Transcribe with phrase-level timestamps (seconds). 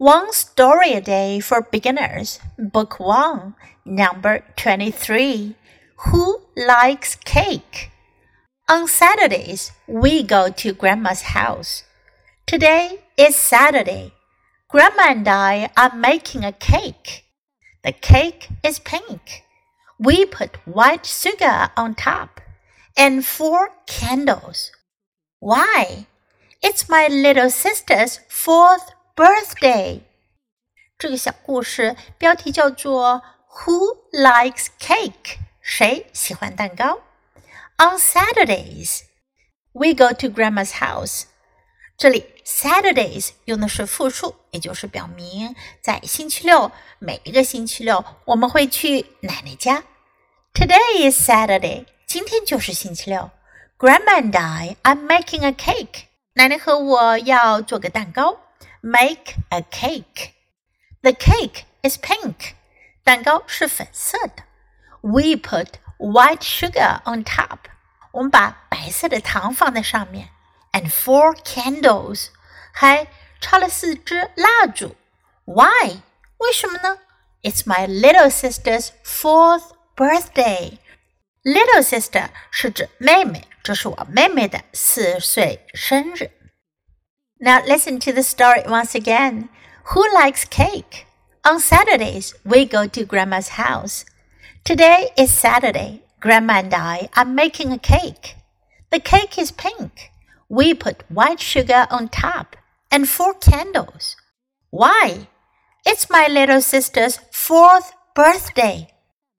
[0.00, 5.54] One Story a Day for Beginners, Book 1, Number 23.
[6.06, 7.90] Who likes cake?
[8.66, 11.84] On Saturdays, we go to Grandma's house.
[12.46, 14.14] Today is Saturday.
[14.70, 17.26] Grandma and I are making a cake.
[17.84, 19.44] The cake is pink.
[19.98, 22.40] We put white sugar on top
[22.96, 24.72] and four candles.
[25.40, 26.06] Why?
[26.62, 30.01] It's my little sister's fourth birthday。
[30.97, 35.37] 这个小故事标题叫做 Who likes cake？
[35.61, 36.99] 谁喜欢蛋糕？
[37.77, 39.01] On Saturdays,
[39.73, 41.23] we go to Grandma's house.
[41.97, 49.83] 这里 Saturdays 用的是复数，也就是表明在星期六，每一个星期六我们会去奶奶家。
[50.53, 53.31] Today is Saturday，今天就是星期六。
[53.77, 56.03] Grandma and I are making a cake。
[56.33, 58.39] 奶奶和我要做个蛋糕。
[58.81, 60.33] make a cake.
[61.01, 62.53] The cake is pink.
[63.03, 64.43] 蛋糕是粉色的。
[65.01, 67.59] We put white sugar on top.
[68.11, 70.29] 我们把白色的糖放在上面。
[70.71, 72.29] And four candles.
[72.73, 73.07] 还
[73.39, 74.95] 插了四支蜡烛。
[75.45, 76.01] Why?
[76.37, 76.99] 为什么呢？
[77.43, 80.79] It's my little sister's fourth birthday.
[81.43, 86.31] Little sister 是指妹妹，这是我妹妹的四岁生日。
[87.40, 89.48] Now listen to the story once again.
[89.94, 91.06] Who likes cake?
[91.44, 94.04] On Saturdays, we go to Grandma's house.
[94.62, 96.02] Today is Saturday.
[96.20, 98.36] Grandma and I are making a cake.
[98.90, 100.10] The cake is pink.
[100.50, 102.56] We put white sugar on top
[102.90, 104.16] and four candles.
[104.68, 105.28] Why?
[105.86, 108.92] It's my little sister's fourth birthday.